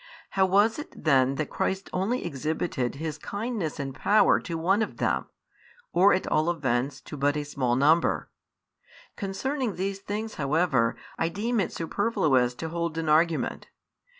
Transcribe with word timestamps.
How 0.31 0.47
was 0.47 0.79
it 0.79 0.91
then 1.03 1.35
that 1.35 1.51
Christ 1.51 1.87
only 1.93 2.25
exhibited 2.25 2.95
His 2.95 3.19
kindness 3.19 3.79
and 3.79 3.93
power 3.93 4.39
to 4.39 4.57
one 4.57 4.81
of 4.81 4.97
them, 4.97 5.27
or 5.93 6.11
at 6.11 6.25
all 6.25 6.49
events 6.49 7.01
to 7.01 7.15
but 7.15 7.37
a 7.37 7.43
small 7.43 7.75
number? 7.75 8.27
Concerning 9.15 9.75
these 9.75 9.99
things, 9.99 10.33
however, 10.41 10.95
I 11.19 11.29
deem 11.29 11.59
it 11.59 11.71
superfluous 11.71 12.55
to 12.55 12.69
hold 12.69 12.97
an 12.97 13.09
argument. 13.09 13.67